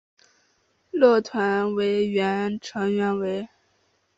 [0.89, 3.47] 乐团的原成员为。